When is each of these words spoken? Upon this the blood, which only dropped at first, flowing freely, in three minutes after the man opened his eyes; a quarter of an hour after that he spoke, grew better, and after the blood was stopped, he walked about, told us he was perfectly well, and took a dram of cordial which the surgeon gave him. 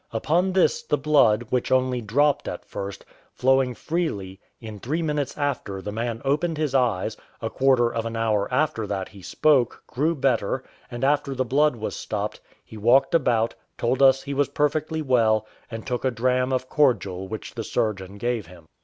Upon 0.11 0.53
this 0.53 0.81
the 0.81 0.97
blood, 0.97 1.45
which 1.51 1.71
only 1.71 2.01
dropped 2.01 2.47
at 2.47 2.65
first, 2.65 3.05
flowing 3.35 3.75
freely, 3.75 4.39
in 4.59 4.79
three 4.79 5.03
minutes 5.03 5.37
after 5.37 5.79
the 5.79 5.91
man 5.91 6.23
opened 6.25 6.57
his 6.57 6.73
eyes; 6.73 7.15
a 7.39 7.51
quarter 7.51 7.93
of 7.93 8.07
an 8.07 8.15
hour 8.15 8.51
after 8.51 8.87
that 8.87 9.09
he 9.09 9.21
spoke, 9.21 9.83
grew 9.85 10.15
better, 10.15 10.63
and 10.89 11.03
after 11.03 11.35
the 11.35 11.45
blood 11.45 11.75
was 11.75 11.95
stopped, 11.95 12.41
he 12.65 12.77
walked 12.77 13.13
about, 13.13 13.53
told 13.77 14.01
us 14.01 14.23
he 14.23 14.33
was 14.33 14.49
perfectly 14.49 15.03
well, 15.03 15.45
and 15.69 15.85
took 15.85 16.03
a 16.03 16.09
dram 16.09 16.51
of 16.51 16.67
cordial 16.67 17.27
which 17.27 17.53
the 17.53 17.63
surgeon 17.63 18.17
gave 18.17 18.47
him. 18.47 18.65